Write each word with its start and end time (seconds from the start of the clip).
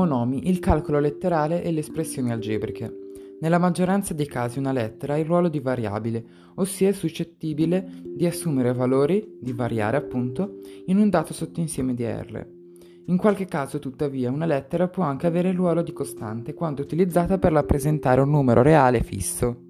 monomi 0.00 0.48
il 0.48 0.58
calcolo 0.58 0.98
letterale 0.98 1.62
e 1.62 1.70
le 1.70 1.80
espressioni 1.80 2.30
algebriche. 2.30 3.08
Nella 3.40 3.58
maggioranza 3.58 4.14
dei 4.14 4.26
casi 4.26 4.58
una 4.58 4.72
lettera 4.72 5.14
ha 5.14 5.18
il 5.18 5.24
ruolo 5.24 5.48
di 5.48 5.60
variabile, 5.60 6.24
ossia 6.56 6.88
è 6.88 6.92
suscettibile 6.92 7.86
di 8.04 8.26
assumere 8.26 8.72
valori, 8.72 9.38
di 9.40 9.52
variare 9.52 9.96
appunto, 9.96 10.58
in 10.86 10.98
un 10.98 11.08
dato 11.08 11.32
sottoinsieme 11.32 11.94
di 11.94 12.04
R. 12.04 12.46
In 13.06 13.16
qualche 13.16 13.46
caso, 13.46 13.78
tuttavia, 13.78 14.30
una 14.30 14.46
lettera 14.46 14.88
può 14.88 15.04
anche 15.04 15.26
avere 15.26 15.48
il 15.48 15.56
ruolo 15.56 15.82
di 15.82 15.92
costante 15.92 16.54
quando 16.54 16.82
utilizzata 16.82 17.38
per 17.38 17.52
rappresentare 17.52 18.20
un 18.20 18.30
numero 18.30 18.62
reale 18.62 19.02
fisso. 19.02 19.68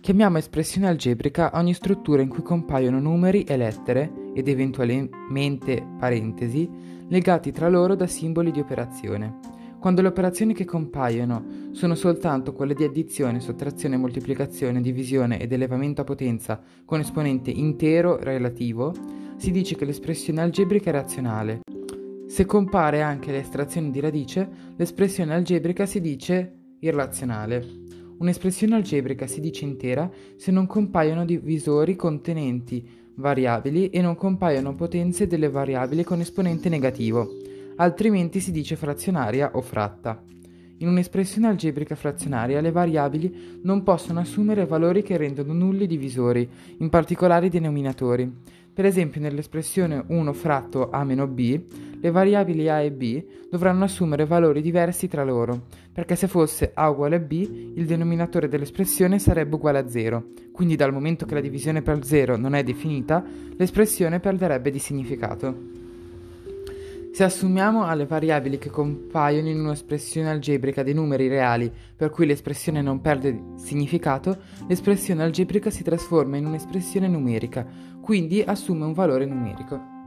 Chiamiamo 0.00 0.38
espressione 0.38 0.88
algebrica 0.88 1.50
ogni 1.54 1.74
struttura 1.74 2.22
in 2.22 2.28
cui 2.28 2.42
compaiono 2.42 2.98
numeri 3.00 3.44
e 3.44 3.56
lettere, 3.56 4.19
ed 4.34 4.48
eventualmente 4.48 5.86
parentesi, 5.98 6.68
legati 7.08 7.52
tra 7.52 7.68
loro 7.68 7.94
da 7.94 8.06
simboli 8.06 8.50
di 8.50 8.60
operazione. 8.60 9.38
Quando 9.80 10.02
le 10.02 10.08
operazioni 10.08 10.52
che 10.52 10.66
compaiono 10.66 11.70
sono 11.72 11.94
soltanto 11.94 12.52
quelle 12.52 12.74
di 12.74 12.84
addizione, 12.84 13.40
sottrazione, 13.40 13.96
moltiplicazione, 13.96 14.82
divisione 14.82 15.40
ed 15.40 15.52
elevamento 15.52 16.02
a 16.02 16.04
potenza 16.04 16.60
con 16.84 17.00
esponente 17.00 17.50
intero 17.50 18.18
relativo, 18.18 18.92
si 19.36 19.50
dice 19.50 19.76
che 19.76 19.86
l'espressione 19.86 20.42
algebrica 20.42 20.90
è 20.90 20.92
razionale. 20.92 21.60
Se 22.26 22.44
compare 22.44 23.00
anche 23.00 23.32
l'estrazione 23.32 23.90
di 23.90 24.00
radice, 24.00 24.48
l'espressione 24.76 25.32
algebrica 25.34 25.86
si 25.86 26.02
dice 26.02 26.76
irrazionale. 26.80 27.66
Un'espressione 28.18 28.74
algebrica 28.74 29.26
si 29.26 29.40
dice 29.40 29.64
intera 29.64 30.10
se 30.36 30.50
non 30.50 30.66
compaiono 30.66 31.24
divisori 31.24 31.96
contenenti 31.96 32.86
variabili 33.20 33.90
e 33.90 34.00
non 34.00 34.16
compaiono 34.16 34.74
potenze 34.74 35.28
delle 35.28 35.48
variabili 35.48 36.02
con 36.02 36.18
esponente 36.20 36.68
negativo, 36.68 37.28
altrimenti 37.76 38.40
si 38.40 38.50
dice 38.50 38.74
frazionaria 38.74 39.52
o 39.54 39.60
fratta. 39.60 40.20
In 40.78 40.88
un'espressione 40.88 41.46
algebrica 41.46 41.94
frazionaria 41.94 42.60
le 42.62 42.72
variabili 42.72 43.60
non 43.62 43.82
possono 43.82 44.20
assumere 44.20 44.64
valori 44.64 45.02
che 45.02 45.18
rendono 45.18 45.52
nulli 45.52 45.84
i 45.84 45.86
divisori, 45.86 46.48
in 46.78 46.88
particolare 46.88 47.46
i 47.46 47.50
denominatori. 47.50 48.32
Per 48.72 48.84
esempio 48.84 49.20
nell'espressione 49.20 50.02
1 50.06 50.32
fratto 50.32 50.90
a 50.90 51.04
meno 51.04 51.26
b, 51.26 51.60
le 52.00 52.10
variabili 52.10 52.68
a 52.68 52.80
e 52.80 52.90
b 52.90 53.24
dovranno 53.50 53.84
assumere 53.84 54.24
valori 54.24 54.62
diversi 54.62 55.06
tra 55.06 55.24
loro, 55.24 55.66
perché 55.92 56.16
se 56.16 56.28
fosse 56.28 56.70
a 56.72 56.88
uguale 56.88 57.16
a 57.16 57.18
b, 57.18 57.32
il 57.74 57.84
denominatore 57.84 58.48
dell'espressione 58.48 59.18
sarebbe 59.18 59.56
uguale 59.56 59.78
a 59.78 59.88
0, 59.88 60.28
quindi 60.52 60.76
dal 60.76 60.92
momento 60.92 61.26
che 61.26 61.34
la 61.34 61.40
divisione 61.40 61.82
per 61.82 62.04
0 62.04 62.36
non 62.36 62.54
è 62.54 62.62
definita, 62.62 63.22
l'espressione 63.56 64.20
perderebbe 64.20 64.70
di 64.70 64.78
significato. 64.78 65.79
Se 67.12 67.24
assumiamo 67.24 67.84
alle 67.84 68.06
variabili 68.06 68.56
che 68.56 68.70
compaiono 68.70 69.48
in 69.48 69.58
un'espressione 69.60 70.30
algebrica 70.30 70.84
dei 70.84 70.94
numeri 70.94 71.26
reali, 71.26 71.70
per 71.96 72.08
cui 72.08 72.24
l'espressione 72.24 72.82
non 72.82 73.00
perde 73.00 73.54
significato, 73.56 74.38
l'espressione 74.68 75.24
algebrica 75.24 75.70
si 75.70 75.82
trasforma 75.82 76.36
in 76.36 76.46
un'espressione 76.46 77.08
numerica, 77.08 77.66
quindi 78.00 78.40
assume 78.40 78.84
un 78.84 78.92
valore 78.92 79.26
numerico. 79.26 79.98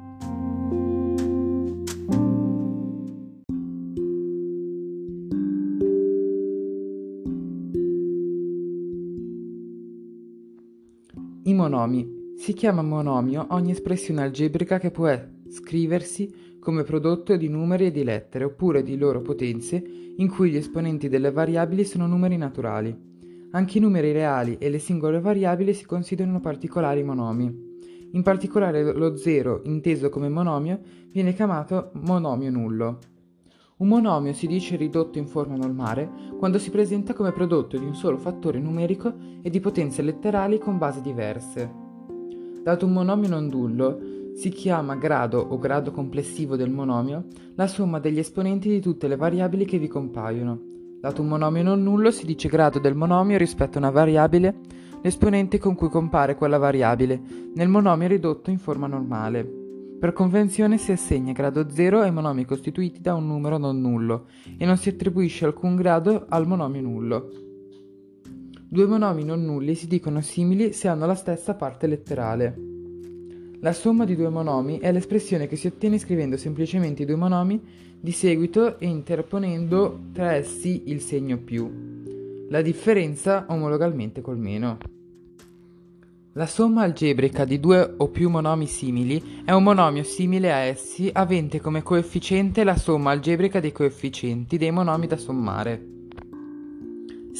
I 11.43 11.53
monomi. 11.53 12.21
Si 12.37 12.53
chiama 12.53 12.81
monomio 12.81 13.45
ogni 13.49 13.71
espressione 13.71 14.21
algebrica 14.21 14.79
che 14.79 14.89
può 14.89 15.07
scriversi 15.53 16.57
come 16.59 16.81
prodotto 16.81 17.37
di 17.37 17.47
numeri 17.47 17.85
e 17.85 17.91
di 17.91 18.03
lettere 18.03 18.45
oppure 18.45 18.81
di 18.81 18.97
loro 18.97 19.21
potenze 19.21 19.83
in 20.15 20.27
cui 20.27 20.49
gli 20.49 20.55
esponenti 20.55 21.09
delle 21.09 21.31
variabili 21.31 21.85
sono 21.85 22.07
numeri 22.07 22.37
naturali. 22.37 23.11
Anche 23.51 23.77
i 23.77 23.81
numeri 23.81 24.11
reali 24.11 24.57
e 24.57 24.69
le 24.71 24.79
singole 24.79 25.19
variabili 25.19 25.75
si 25.75 25.85
considerano 25.85 26.39
particolari 26.39 27.03
monomi. 27.03 27.71
In 28.13 28.23
particolare 28.23 28.93
lo 28.93 29.15
zero, 29.15 29.61
inteso 29.65 30.09
come 30.09 30.27
monomio, 30.27 30.79
viene 31.11 31.33
chiamato 31.33 31.91
monomio 32.01 32.49
nullo. 32.49 32.99
Un 33.77 33.87
monomio 33.87 34.33
si 34.33 34.47
dice 34.47 34.75
ridotto 34.75 35.19
in 35.19 35.27
forma 35.27 35.55
normale 35.55 36.09
quando 36.39 36.57
si 36.57 36.71
presenta 36.71 37.13
come 37.13 37.31
prodotto 37.31 37.77
di 37.77 37.85
un 37.85 37.95
solo 37.95 38.17
fattore 38.17 38.59
numerico 38.59 39.13
e 39.43 39.49
di 39.51 39.59
potenze 39.59 40.01
letterali 40.01 40.57
con 40.57 40.79
basi 40.79 41.01
diverse. 41.01 41.81
Dato 42.63 42.85
un 42.85 42.93
monomio 42.93 43.27
non 43.27 43.47
nullo, 43.47 44.12
si 44.35 44.49
chiama 44.49 44.95
grado 44.95 45.39
o 45.39 45.57
grado 45.59 45.91
complessivo 45.91 46.55
del 46.55 46.71
monomio 46.71 47.27
la 47.55 47.67
somma 47.67 47.99
degli 47.99 48.19
esponenti 48.19 48.67
di 48.67 48.81
tutte 48.81 49.07
le 49.07 49.15
variabili 49.15 49.65
che 49.65 49.77
vi 49.77 49.87
compaiono. 49.87 50.59
Dato 50.99 51.21
un 51.21 51.27
monomio 51.27 51.63
non 51.63 51.83
nullo 51.83 52.11
si 52.11 52.25
dice 52.25 52.49
grado 52.49 52.79
del 52.79 52.95
monomio 52.95 53.37
rispetto 53.37 53.77
a 53.77 53.81
una 53.81 53.91
variabile, 53.91 54.55
l'esponente 55.01 55.59
con 55.59 55.75
cui 55.75 55.89
compare 55.89 56.35
quella 56.35 56.57
variabile, 56.57 57.21
nel 57.53 57.67
monomio 57.67 58.07
ridotto 58.07 58.49
in 58.49 58.57
forma 58.57 58.87
normale. 58.87 59.61
Per 59.99 60.13
convenzione 60.13 60.77
si 60.77 60.91
assegna 60.91 61.31
grado 61.31 61.69
0 61.69 62.01
ai 62.01 62.11
monomi 62.11 62.43
costituiti 62.43 63.01
da 63.01 63.13
un 63.13 63.27
numero 63.27 63.57
non 63.57 63.79
nullo 63.79 64.25
e 64.57 64.65
non 64.65 64.77
si 64.77 64.89
attribuisce 64.89 65.45
alcun 65.45 65.75
grado 65.75 66.25
al 66.27 66.47
monomio 66.47 66.81
nullo. 66.81 67.29
Due 68.67 68.85
monomi 68.85 69.23
non 69.23 69.45
nulli 69.45 69.75
si 69.75 69.87
dicono 69.87 70.19
simili 70.21 70.73
se 70.73 70.87
hanno 70.87 71.05
la 71.05 71.15
stessa 71.15 71.53
parte 71.53 71.85
letterale. 71.85 72.72
La 73.63 73.71
somma 73.71 74.03
di 74.03 74.17
due 74.17 74.27
monomi 74.27 74.79
è 74.79 74.91
l'espressione 74.91 75.47
che 75.47 75.55
si 75.55 75.67
ottiene 75.67 75.97
scrivendo 75.97 76.35
semplicemente 76.35 77.03
i 77.03 77.05
due 77.05 77.15
monomi 77.15 77.61
di 77.97 78.11
seguito 78.11 78.77
e 78.77 78.87
interponendo 78.87 80.07
tra 80.11 80.33
essi 80.33 80.83
il 80.87 80.99
segno 80.99 81.37
più. 81.37 81.71
La 82.49 82.61
differenza 82.61 83.45
omologalmente 83.47 84.19
col 84.19 84.37
meno. 84.37 84.79
La 86.33 86.45
somma 86.45 86.81
algebrica 86.81 87.45
di 87.45 87.61
due 87.61 87.93
o 87.95 88.09
più 88.09 88.29
monomi 88.29 88.67
simili 88.67 89.43
è 89.45 89.53
un 89.53 89.63
monomio 89.63 90.03
simile 90.03 90.51
a 90.51 90.57
essi 90.57 91.09
avente 91.13 91.61
come 91.61 91.83
coefficiente 91.83 92.65
la 92.65 92.75
somma 92.75 93.11
algebrica 93.11 93.61
dei 93.61 93.71
coefficienti 93.71 94.57
dei 94.57 94.71
monomi 94.71 95.07
da 95.07 95.15
sommare. 95.15 96.02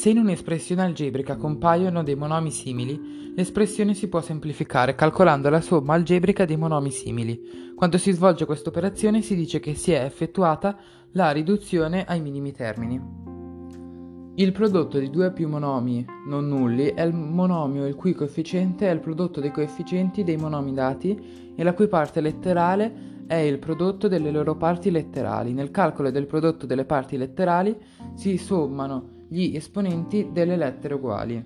Se 0.04 0.10
in 0.10 0.18
un'espressione 0.18 0.82
algebrica 0.82 1.38
compaiono 1.38 2.02
dei 2.02 2.14
monomi 2.14 2.50
simili, 2.50 3.32
l'espressione 3.34 3.94
si 3.94 4.06
può 4.08 4.20
semplificare 4.20 4.94
calcolando 4.94 5.48
la 5.48 5.62
somma 5.62 5.94
algebrica 5.94 6.44
dei 6.44 6.58
monomi 6.58 6.90
simili. 6.90 7.72
Quando 7.74 7.96
si 7.96 8.12
svolge 8.12 8.44
questa 8.44 8.68
operazione 8.68 9.22
si 9.22 9.34
dice 9.34 9.60
che 9.60 9.74
si 9.74 9.92
è 9.92 10.04
effettuata 10.04 10.76
la 11.12 11.30
riduzione 11.30 12.04
ai 12.04 12.20
minimi 12.20 12.52
termini. 12.52 13.00
Il 14.34 14.52
prodotto 14.52 14.98
di 14.98 15.08
due 15.08 15.32
più 15.32 15.48
monomi 15.48 16.04
non 16.26 16.48
nulli 16.48 16.92
è 16.92 17.00
il 17.00 17.14
monomio 17.14 17.86
il 17.86 17.94
cui 17.94 18.12
coefficiente 18.12 18.86
è 18.86 18.92
il 18.92 19.00
prodotto 19.00 19.40
dei 19.40 19.52
coefficienti 19.52 20.22
dei 20.22 20.36
monomi 20.36 20.74
dati 20.74 21.54
e 21.56 21.62
la 21.62 21.72
cui 21.72 21.88
parte 21.88 22.20
letterale 22.20 23.22
è 23.26 23.36
il 23.36 23.58
prodotto 23.58 24.06
delle 24.06 24.30
loro 24.30 24.54
parti 24.54 24.90
letterali. 24.90 25.54
Nel 25.54 25.70
calcolo 25.70 26.10
del 26.10 26.26
prodotto 26.26 26.66
delle 26.66 26.84
parti 26.84 27.16
letterali 27.16 27.74
si 28.12 28.36
sommano 28.36 29.13
gli 29.34 29.56
esponenti 29.56 30.28
delle 30.30 30.56
lettere 30.56 30.94
uguali. 30.94 31.44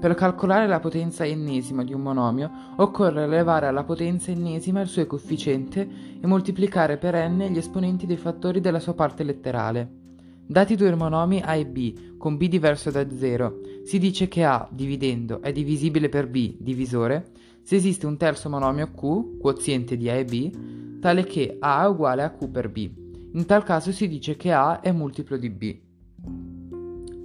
Per 0.00 0.14
calcolare 0.14 0.68
la 0.68 0.78
potenza 0.78 1.26
ennesima 1.26 1.82
di 1.82 1.92
un 1.92 2.02
monomio 2.02 2.50
occorre 2.76 3.24
elevare 3.24 3.66
alla 3.66 3.82
potenza 3.82 4.30
ennesima 4.30 4.80
il 4.80 4.86
suo 4.86 5.04
coefficiente 5.06 5.88
e 6.20 6.26
moltiplicare 6.26 6.98
per 6.98 7.16
n 7.28 7.48
gli 7.50 7.58
esponenti 7.58 8.06
dei 8.06 8.16
fattori 8.16 8.60
della 8.60 8.78
sua 8.78 8.94
parte 8.94 9.24
letterale. 9.24 9.98
Dati 10.46 10.76
due 10.76 10.94
monomi 10.94 11.40
A 11.44 11.54
e 11.56 11.66
B 11.66 12.16
con 12.16 12.36
B 12.36 12.48
diverso 12.48 12.90
da 12.90 13.04
0, 13.10 13.60
si 13.84 13.98
dice 13.98 14.28
che 14.28 14.44
A, 14.44 14.68
dividendo, 14.70 15.42
è 15.42 15.52
divisibile 15.52 16.08
per 16.08 16.28
B, 16.28 16.56
divisore, 16.58 17.30
se 17.62 17.76
esiste 17.76 18.06
un 18.06 18.16
terzo 18.16 18.48
monomio 18.48 18.90
Q, 18.92 19.38
quoziente 19.38 19.96
di 19.96 20.08
A 20.08 20.14
e 20.14 20.24
B, 20.24 20.98
tale 21.00 21.24
che 21.24 21.56
A 21.58 21.84
è 21.84 21.88
uguale 21.88 22.22
a 22.22 22.30
Q 22.30 22.48
per 22.48 22.70
B. 22.70 22.90
In 23.32 23.46
tal 23.46 23.64
caso 23.64 23.90
si 23.90 24.06
dice 24.06 24.36
che 24.36 24.52
A 24.52 24.80
è 24.80 24.92
multiplo 24.92 25.36
di 25.36 25.50
B. 25.50 26.59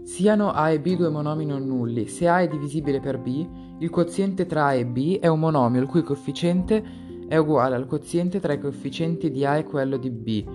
Siano 0.06 0.52
A 0.52 0.69
e 0.69 0.80
B 0.80 0.96
due 0.96 1.10
monomi 1.10 1.48
non 1.48 1.66
nulli. 1.66 2.07
Se 2.07 2.28
A 2.28 2.40
è 2.40 2.48
divisibile 2.48 3.00
per 3.00 3.18
B, 3.18 3.48
il 3.80 3.90
quoziente 3.90 4.46
tra 4.46 4.66
A 4.66 4.74
e 4.75 4.86
B 4.86 5.18
è 5.18 5.25
un 5.25 5.40
monomio 5.40 5.81
il 5.81 5.88
cui 5.88 6.04
coefficiente 6.04 6.84
è 7.28 7.36
uguale 7.38 7.75
al 7.75 7.88
quoziente 7.88 8.40
tra 8.40 8.54
i 8.54 8.60
coefficienti 8.60 9.31
di 9.31 9.44
A 9.44 9.57
e 9.57 9.63
quello 9.63 9.98
di 9.98 10.12
B, 10.12 10.46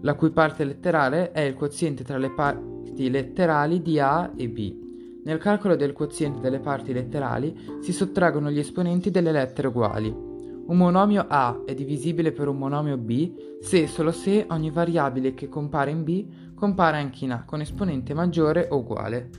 la 0.00 0.14
cui 0.14 0.30
parte 0.30 0.64
letterale 0.64 1.30
è 1.30 1.40
il 1.42 1.54
quoziente 1.54 2.02
tra 2.02 2.18
le 2.18 2.30
parti 2.30 3.08
letterali 3.08 3.80
di 3.80 4.00
A 4.00 4.32
e 4.36 4.48
B. 4.48 4.74
Nel 5.22 5.38
calcolo 5.38 5.76
del 5.76 5.92
quoziente 5.92 6.40
delle 6.40 6.58
parti 6.58 6.92
letterali 6.92 7.56
si 7.80 7.92
sottraggono 7.92 8.50
gli 8.50 8.58
esponenti 8.58 9.12
delle 9.12 9.30
lettere 9.30 9.68
uguali. 9.68 10.35
Un 10.66 10.78
monomio 10.78 11.26
A 11.28 11.62
è 11.64 11.74
divisibile 11.74 12.32
per 12.32 12.48
un 12.48 12.58
monomio 12.58 12.96
B 12.96 13.60
se 13.60 13.82
e 13.82 13.86
solo 13.86 14.10
se 14.10 14.46
ogni 14.48 14.70
variabile 14.70 15.32
che 15.32 15.48
compare 15.48 15.92
in 15.92 16.02
B 16.02 16.26
compare 16.56 16.96
anche 16.96 17.24
in 17.24 17.30
A 17.30 17.44
con 17.44 17.60
esponente 17.60 18.14
maggiore 18.14 18.66
o 18.68 18.78
uguale. 18.78 19.30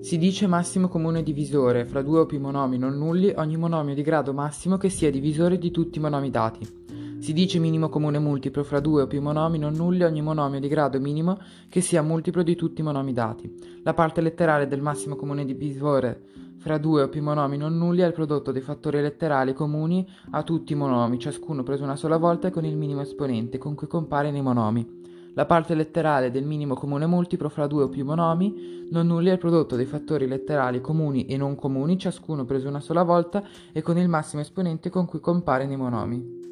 Si 0.00 0.18
dice 0.18 0.48
massimo 0.48 0.88
comune 0.88 1.22
divisore 1.22 1.86
fra 1.86 2.02
due 2.02 2.18
o 2.18 2.26
più 2.26 2.40
monomi 2.40 2.78
non 2.78 2.98
nulli 2.98 3.32
ogni 3.36 3.56
monomio 3.56 3.94
di 3.94 4.02
grado 4.02 4.32
massimo 4.32 4.76
che 4.76 4.88
sia 4.88 5.08
divisore 5.08 5.56
di 5.56 5.70
tutti 5.70 5.98
i 5.98 6.00
monomi 6.00 6.30
dati. 6.30 6.82
Si 7.20 7.32
dice 7.32 7.60
minimo 7.60 7.88
comune 7.88 8.18
multiplo 8.18 8.64
fra 8.64 8.80
due 8.80 9.02
o 9.02 9.06
più 9.06 9.22
monomi 9.22 9.58
non 9.58 9.74
nulli 9.74 10.02
ogni 10.02 10.20
monomio 10.20 10.58
di 10.58 10.66
grado 10.66 10.98
minimo 10.98 11.38
che 11.68 11.80
sia 11.80 12.02
multiplo 12.02 12.42
di 12.42 12.56
tutti 12.56 12.80
i 12.80 12.84
monomi 12.84 13.12
dati. 13.12 13.50
La 13.84 13.94
parte 13.94 14.20
letterale 14.20 14.66
del 14.66 14.82
massimo 14.82 15.14
comune 15.14 15.44
divisore 15.44 16.22
fra 16.58 16.78
due 16.78 17.02
o 17.02 17.08
più 17.08 17.22
monomi 17.22 17.56
non 17.56 17.76
nulli 17.76 18.00
è 18.00 18.06
il 18.06 18.12
prodotto 18.12 18.52
dei 18.52 18.62
fattori 18.62 19.00
letterali 19.00 19.52
comuni 19.52 20.08
a 20.30 20.42
tutti 20.42 20.72
i 20.72 20.76
monomi, 20.76 21.18
ciascuno 21.18 21.62
preso 21.62 21.84
una 21.84 21.96
sola 21.96 22.16
volta 22.16 22.48
e 22.48 22.50
con 22.50 22.64
il 22.64 22.76
minimo 22.76 23.00
esponente 23.00 23.58
con 23.58 23.74
cui 23.74 23.86
compare 23.86 24.30
nei 24.30 24.42
monomi. 24.42 25.02
La 25.34 25.46
parte 25.46 25.74
letterale 25.74 26.30
del 26.30 26.44
minimo 26.44 26.74
comune 26.74 27.06
multiplo 27.06 27.48
fra 27.48 27.66
due 27.66 27.82
o 27.82 27.88
più 27.88 28.04
monomi 28.04 28.86
non 28.90 29.06
nulli 29.06 29.30
è 29.30 29.32
il 29.32 29.38
prodotto 29.38 29.74
dei 29.74 29.84
fattori 29.84 30.28
letterali 30.28 30.80
comuni 30.80 31.26
e 31.26 31.36
non 31.36 31.56
comuni, 31.56 31.98
ciascuno 31.98 32.44
preso 32.44 32.68
una 32.68 32.80
sola 32.80 33.02
volta 33.02 33.42
e 33.72 33.82
con 33.82 33.98
il 33.98 34.08
massimo 34.08 34.42
esponente 34.42 34.90
con 34.90 35.06
cui 35.06 35.20
compare 35.20 35.66
nei 35.66 35.76
monomi. 35.76 36.43